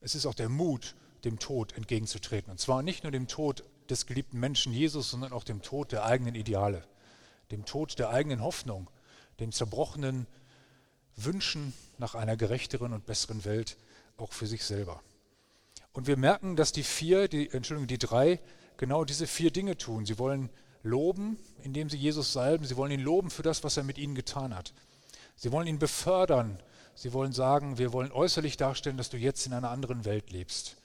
Es 0.00 0.14
ist 0.16 0.26
auch 0.26 0.34
der 0.34 0.48
Mut, 0.48 0.96
dem 1.24 1.38
Tod 1.38 1.76
entgegenzutreten. 1.76 2.50
Und 2.50 2.58
zwar 2.58 2.82
nicht 2.82 3.04
nur 3.04 3.12
dem 3.12 3.28
Tod 3.28 3.64
des 3.88 4.06
geliebten 4.06 4.40
Menschen 4.40 4.72
Jesus, 4.72 5.10
sondern 5.10 5.32
auch 5.32 5.44
dem 5.44 5.62
Tod 5.62 5.92
der 5.92 6.04
eigenen 6.04 6.34
Ideale, 6.34 6.84
dem 7.50 7.64
Tod 7.64 7.98
der 7.98 8.10
eigenen 8.10 8.42
Hoffnung, 8.42 8.90
dem 9.40 9.52
zerbrochenen 9.52 10.26
Wünschen 11.16 11.72
nach 11.98 12.14
einer 12.14 12.36
gerechteren 12.36 12.92
und 12.92 13.06
besseren 13.06 13.44
Welt, 13.44 13.76
auch 14.16 14.32
für 14.32 14.46
sich 14.46 14.64
selber. 14.64 15.02
Und 15.92 16.06
wir 16.06 16.16
merken, 16.16 16.56
dass 16.56 16.72
die 16.72 16.82
vier, 16.82 17.28
die, 17.28 17.50
Entschuldigung, 17.50 17.86
die 17.86 17.98
drei, 17.98 18.40
genau 18.76 19.04
diese 19.04 19.26
vier 19.26 19.50
Dinge 19.50 19.76
tun. 19.76 20.06
Sie 20.06 20.18
wollen 20.18 20.48
loben, 20.82 21.38
indem 21.62 21.90
sie 21.90 21.98
Jesus 21.98 22.32
salben. 22.32 22.64
Sie 22.64 22.76
wollen 22.76 22.92
ihn 22.92 23.00
loben 23.00 23.30
für 23.30 23.42
das, 23.42 23.62
was 23.62 23.76
er 23.76 23.84
mit 23.84 23.98
ihnen 23.98 24.14
getan 24.14 24.56
hat. 24.56 24.72
Sie 25.36 25.52
wollen 25.52 25.66
ihn 25.66 25.78
befördern. 25.78 26.60
Sie 26.94 27.12
wollen 27.12 27.32
sagen, 27.32 27.78
wir 27.78 27.92
wollen 27.92 28.12
äußerlich 28.12 28.56
darstellen, 28.56 28.96
dass 28.96 29.10
du 29.10 29.16
jetzt 29.16 29.46
in 29.46 29.52
einer 29.52 29.70
anderen 29.70 30.04
Welt 30.04 30.30
lebst. 30.30 30.76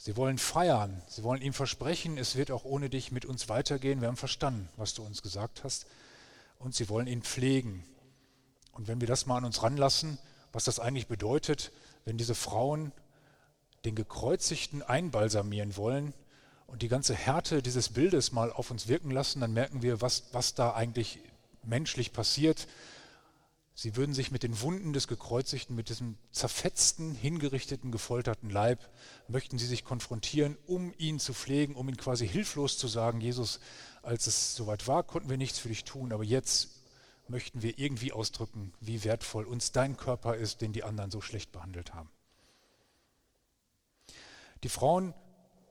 Sie 0.00 0.16
wollen 0.16 0.38
feiern, 0.38 1.02
sie 1.08 1.24
wollen 1.24 1.42
ihm 1.42 1.52
versprechen, 1.52 2.18
es 2.18 2.36
wird 2.36 2.52
auch 2.52 2.64
ohne 2.64 2.88
dich 2.88 3.10
mit 3.10 3.24
uns 3.24 3.48
weitergehen. 3.48 4.00
Wir 4.00 4.06
haben 4.06 4.16
verstanden, 4.16 4.68
was 4.76 4.94
du 4.94 5.02
uns 5.02 5.22
gesagt 5.22 5.64
hast. 5.64 5.86
Und 6.60 6.72
sie 6.74 6.88
wollen 6.88 7.08
ihn 7.08 7.22
pflegen. 7.22 7.84
Und 8.72 8.86
wenn 8.86 9.00
wir 9.00 9.08
das 9.08 9.26
mal 9.26 9.38
an 9.38 9.44
uns 9.44 9.64
ranlassen, 9.64 10.18
was 10.52 10.62
das 10.62 10.78
eigentlich 10.78 11.08
bedeutet, 11.08 11.72
wenn 12.04 12.16
diese 12.16 12.36
Frauen 12.36 12.92
den 13.84 13.96
Gekreuzigten 13.96 14.82
einbalsamieren 14.82 15.76
wollen 15.76 16.14
und 16.68 16.82
die 16.82 16.88
ganze 16.88 17.14
Härte 17.14 17.60
dieses 17.60 17.88
Bildes 17.88 18.30
mal 18.30 18.52
auf 18.52 18.70
uns 18.70 18.86
wirken 18.86 19.10
lassen, 19.10 19.40
dann 19.40 19.52
merken 19.52 19.82
wir, 19.82 20.00
was, 20.00 20.24
was 20.30 20.54
da 20.54 20.74
eigentlich 20.74 21.18
menschlich 21.64 22.12
passiert, 22.12 22.68
Sie 23.80 23.94
würden 23.94 24.12
sich 24.12 24.32
mit 24.32 24.42
den 24.42 24.60
Wunden 24.60 24.92
des 24.92 25.06
Gekreuzigten, 25.06 25.76
mit 25.76 25.88
diesem 25.88 26.18
zerfetzten, 26.32 27.14
hingerichteten, 27.14 27.92
gefolterten 27.92 28.50
Leib, 28.50 28.80
möchten 29.28 29.56
sie 29.56 29.66
sich 29.66 29.84
konfrontieren, 29.84 30.58
um 30.66 30.92
ihn 30.98 31.20
zu 31.20 31.32
pflegen, 31.32 31.76
um 31.76 31.88
ihn 31.88 31.96
quasi 31.96 32.26
hilflos 32.26 32.76
zu 32.76 32.88
sagen, 32.88 33.20
Jesus, 33.20 33.60
als 34.02 34.26
es 34.26 34.56
soweit 34.56 34.88
war, 34.88 35.04
konnten 35.04 35.30
wir 35.30 35.36
nichts 35.36 35.60
für 35.60 35.68
dich 35.68 35.84
tun, 35.84 36.12
aber 36.12 36.24
jetzt 36.24 36.70
möchten 37.28 37.62
wir 37.62 37.78
irgendwie 37.78 38.10
ausdrücken, 38.10 38.72
wie 38.80 39.04
wertvoll 39.04 39.44
uns 39.44 39.70
dein 39.70 39.96
Körper 39.96 40.34
ist, 40.34 40.60
den 40.60 40.72
die 40.72 40.82
anderen 40.82 41.12
so 41.12 41.20
schlecht 41.20 41.52
behandelt 41.52 41.94
haben. 41.94 42.10
Die 44.64 44.70
Frauen 44.70 45.14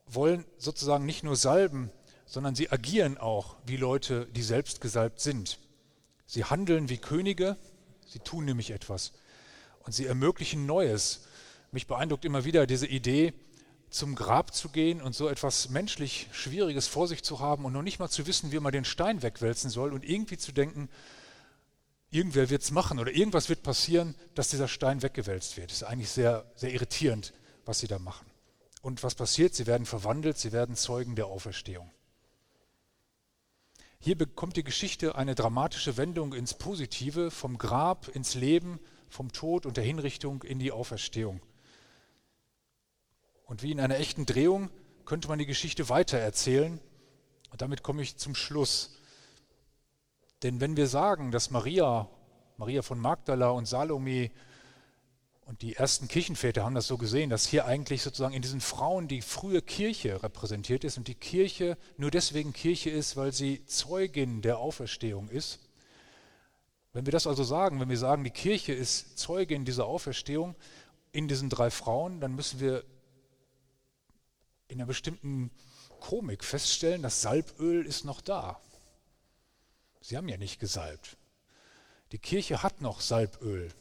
wollen 0.05 0.45
sozusagen 0.57 1.05
nicht 1.05 1.25
nur 1.25 1.35
salben, 1.35 1.91
sondern 2.25 2.55
sie 2.55 2.71
agieren 2.71 3.17
auch 3.17 3.57
wie 3.65 3.75
Leute, 3.75 4.27
die 4.27 4.43
selbst 4.43 4.79
gesalbt 4.79 5.19
sind. 5.19 5.59
Sie 6.25 6.45
handeln 6.45 6.87
wie 6.87 6.99
Könige, 6.99 7.57
Sie 8.07 8.19
tun 8.19 8.45
nämlich 8.45 8.71
etwas 8.71 9.13
und 9.85 9.93
sie 9.93 10.05
ermöglichen 10.05 10.65
Neues. 10.65 11.27
Mich 11.71 11.87
beeindruckt 11.87 12.25
immer 12.25 12.45
wieder 12.45 12.65
diese 12.65 12.87
Idee, 12.87 13.33
zum 13.89 14.15
Grab 14.15 14.53
zu 14.53 14.69
gehen 14.69 15.01
und 15.01 15.15
so 15.15 15.29
etwas 15.29 15.69
menschlich 15.69 16.27
Schwieriges 16.31 16.87
vor 16.87 17.07
sich 17.07 17.23
zu 17.23 17.39
haben 17.39 17.65
und 17.65 17.73
noch 17.73 17.81
nicht 17.81 17.99
mal 17.99 18.09
zu 18.09 18.27
wissen, 18.27 18.51
wie 18.51 18.59
man 18.59 18.71
den 18.71 18.85
Stein 18.85 19.21
wegwälzen 19.21 19.69
soll 19.69 19.93
und 19.93 20.03
irgendwie 20.03 20.37
zu 20.37 20.51
denken, 20.51 20.89
irgendwer 22.11 22.49
wird 22.49 22.63
es 22.63 22.71
machen 22.71 22.99
oder 22.99 23.11
irgendwas 23.11 23.49
wird 23.49 23.63
passieren, 23.63 24.15
dass 24.35 24.49
dieser 24.49 24.67
Stein 24.67 25.01
weggewälzt 25.01 25.57
wird. 25.57 25.71
Das 25.71 25.77
ist 25.77 25.83
eigentlich 25.83 26.09
sehr, 26.09 26.49
sehr 26.55 26.73
irritierend, 26.73 27.33
was 27.65 27.79
sie 27.79 27.87
da 27.87 27.99
machen. 27.99 28.25
Und 28.81 29.03
was 29.03 29.15
passiert? 29.15 29.55
Sie 29.55 29.67
werden 29.67 29.85
verwandelt, 29.85 30.37
sie 30.37 30.51
werden 30.51 30.75
Zeugen 30.75 31.15
der 31.15 31.27
Auferstehung. 31.27 31.89
Hier 33.99 34.17
bekommt 34.17 34.55
die 34.55 34.63
Geschichte 34.63 35.15
eine 35.15 35.35
dramatische 35.35 35.97
Wendung 35.97 36.33
ins 36.33 36.53
Positive, 36.53 37.31
vom 37.31 37.57
Grab 37.57 38.07
ins 38.09 38.35
Leben, 38.35 38.79
vom 39.09 39.31
Tod 39.31 39.65
und 39.65 39.77
der 39.77 39.83
Hinrichtung 39.83 40.43
in 40.43 40.59
die 40.59 40.71
Auferstehung. 40.71 41.41
Und 43.45 43.63
wie 43.63 43.71
in 43.71 43.79
einer 43.79 43.97
echten 43.97 44.25
Drehung 44.25 44.69
könnte 45.05 45.29
man 45.29 45.39
die 45.39 45.45
Geschichte 45.45 45.89
weitererzählen. 45.89 46.79
Und 47.49 47.61
damit 47.61 47.81
komme 47.81 48.01
ich 48.01 48.17
zum 48.17 48.35
Schluss. 48.35 48.97
Denn 50.43 50.59
wenn 50.59 50.77
wir 50.77 50.87
sagen, 50.87 51.31
dass 51.31 51.49
Maria, 51.49 52.09
Maria 52.57 52.81
von 52.81 52.99
Magdala 52.99 53.49
und 53.49 53.65
Salome 53.65 54.31
und 55.47 55.61
die 55.61 55.77
ersten 55.77 56.09
Kirchenväter 56.09 56.65
haben 56.65 56.75
das 56.75 56.87
so 56.87 56.97
gesehen, 56.97 57.29
dass 57.29 57.47
hier 57.47 57.65
eigentlich 57.65 58.01
sozusagen 58.01 58.33
in 58.33 58.41
diesen 58.41 58.59
Frauen 58.59 59.07
die 59.07 59.21
frühe 59.21 59.61
Kirche 59.61 60.21
repräsentiert 60.21 60.83
ist 60.83 60.97
und 60.97 61.07
die 61.07 61.15
Kirche 61.15 61.77
nur 61.95 62.11
deswegen 62.11 62.51
Kirche 62.51 62.89
ist, 62.89 63.15
weil 63.15 63.31
sie 63.31 63.65
Zeugin 63.65 64.41
der 64.41 64.57
Auferstehung 64.57 65.29
ist. 65.29 65.59
Wenn 66.91 67.05
wir 67.05 67.13
das 67.13 67.27
also 67.27 67.45
sagen, 67.45 67.79
wenn 67.79 67.87
wir 67.87 67.97
sagen, 67.97 68.25
die 68.25 68.29
Kirche 68.29 68.73
ist 68.73 69.17
Zeugin 69.17 69.63
dieser 69.63 69.85
Auferstehung 69.85 70.53
in 71.13 71.29
diesen 71.29 71.49
drei 71.49 71.71
Frauen, 71.71 72.19
dann 72.19 72.35
müssen 72.35 72.59
wir 72.59 72.83
in 74.67 74.79
einer 74.79 74.85
bestimmten 74.85 75.49
Komik 76.01 76.43
feststellen, 76.43 77.01
das 77.01 77.21
Salböl 77.21 77.85
ist 77.85 78.03
noch 78.03 78.19
da. 78.19 78.59
Sie 80.01 80.17
haben 80.17 80.27
ja 80.27 80.35
nicht 80.35 80.59
gesalbt. 80.59 81.15
Die 82.11 82.19
Kirche 82.19 82.63
hat 82.63 82.81
noch 82.81 82.99
Salböl. 82.99 83.71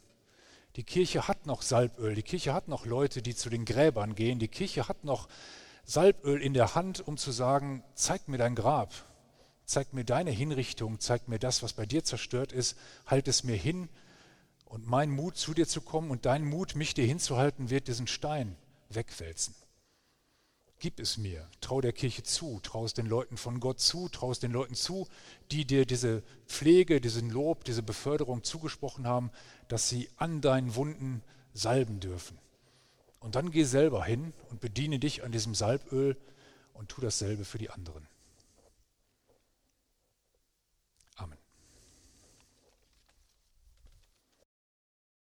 Die 0.77 0.85
Kirche 0.85 1.27
hat 1.27 1.47
noch 1.47 1.63
Salböl. 1.63 2.15
Die 2.15 2.23
Kirche 2.23 2.53
hat 2.53 2.69
noch 2.69 2.85
Leute, 2.85 3.23
die 3.23 3.35
zu 3.35 3.49
den 3.49 3.65
Gräbern 3.65 4.15
gehen. 4.15 4.39
Die 4.39 4.49
Kirche 4.49 4.89
hat 4.89 5.05
noch 5.05 5.27
Salböl 5.85 6.43
in 6.43 6.53
der 6.53 6.75
Hand, 6.75 7.07
um 7.07 7.17
zu 7.17 7.33
sagen, 7.33 7.83
zeig 7.95 8.29
mir 8.29 8.37
dein 8.37 8.55
Grab. 8.55 8.93
Zeig 9.65 9.95
mir 9.95 10.05
deine 10.05 10.31
Hinrichtung. 10.31 11.01
Zeig 11.01 11.29
mir 11.29 11.39
das, 11.39 11.63
was 11.63 11.73
bei 11.73 11.87
dir 11.87 12.05
zerstört 12.05 12.53
ist. 12.53 12.77
Halt 13.07 13.27
es 13.27 13.43
mir 13.43 13.57
hin. 13.57 13.89
Und 14.67 14.87
mein 14.87 15.11
Mut, 15.11 15.39
zu 15.39 15.55
dir 15.55 15.67
zu 15.67 15.81
kommen 15.81 16.11
und 16.11 16.27
dein 16.27 16.45
Mut, 16.45 16.75
mich 16.75 16.93
dir 16.93 17.07
hinzuhalten, 17.07 17.71
wird 17.71 17.89
diesen 17.89 18.07
Stein 18.07 18.55
wegwälzen. 18.91 19.55
Gib 20.79 21.01
es 21.01 21.17
mir, 21.17 21.49
trau 21.63 21.81
der 21.81 21.93
Kirche 21.93 22.23
zu, 22.23 22.61
trau 22.63 22.85
es 22.85 22.93
den 22.93 23.07
Leuten 23.07 23.39
von 23.39 23.61
Gott 23.61 23.81
zu, 23.81 24.11
trau 24.11 24.31
es 24.31 24.41
den 24.41 24.53
Leuten 24.53 24.75
zu, 24.75 25.09
die 25.51 25.65
dir 25.65 25.87
diese 25.87 26.23
Pflege, 26.47 27.01
diesen 27.01 27.31
Lob, 27.31 27.65
diese 27.65 27.83
Beförderung 27.83 28.45
zugesprochen 28.45 29.07
haben, 29.07 29.31
dass 29.69 29.89
sie 29.89 30.11
an 30.17 30.43
deinen 30.43 30.75
Wunden 30.75 31.23
salben 31.55 31.99
dürfen. 31.99 32.39
Und 33.21 33.37
dann 33.37 33.51
geh 33.51 33.65
selber 33.65 34.05
hin 34.05 34.35
und 34.51 34.61
bediene 34.61 34.99
dich 34.99 35.25
an 35.25 35.33
diesem 35.33 35.55
Salböl 35.55 36.17
und 36.75 36.91
tu 36.91 37.01
dasselbe 37.01 37.47
für 37.47 37.59
die 37.59 37.71
anderen. 37.71 38.07